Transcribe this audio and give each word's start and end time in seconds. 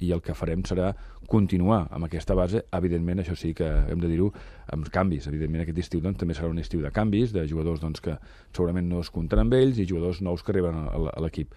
i 0.00 0.12
el 0.12 0.22
que 0.24 0.34
farem 0.34 0.64
serà 0.66 0.92
continuar 1.28 1.84
amb 1.94 2.08
aquesta 2.08 2.34
base, 2.34 2.64
evidentment, 2.74 3.20
això 3.22 3.36
sí 3.36 3.52
que 3.54 3.68
hem 3.92 4.00
de 4.02 4.08
dir-ho, 4.10 4.32
amb 4.74 4.88
canvis. 4.92 5.28
Evidentment, 5.30 5.62
aquest 5.62 5.78
estiu 5.84 6.02
doncs, 6.02 6.18
també 6.18 6.34
serà 6.34 6.50
un 6.50 6.58
estiu 6.58 6.82
de 6.82 6.90
canvis, 6.90 7.32
de 7.36 7.46
jugadors 7.46 7.80
doncs, 7.80 8.02
que 8.02 8.16
segurament 8.50 8.88
no 8.90 9.04
es 9.04 9.12
comptaran 9.14 9.46
amb 9.46 9.54
ells 9.60 9.78
i 9.78 9.86
jugadors 9.86 10.22
nous 10.24 10.42
que 10.42 10.54
arriben 10.54 10.88
a 10.88 11.20
l'equip. 11.22 11.46